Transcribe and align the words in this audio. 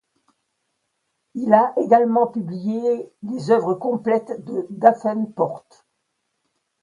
Il 1.35 1.53
a 1.53 1.73
également 1.77 2.25
publié 2.25 3.13
les 3.21 3.51
œuvres 3.51 3.75
complètes 3.75 4.43
de 4.43 4.65
Davenport. 4.71 5.63